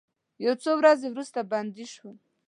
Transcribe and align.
یو 0.45 0.53
څو 0.63 0.71
ورځې 0.79 1.07
وروسته 1.11 1.39
بندي 1.51 1.85
شوم. 1.93 2.15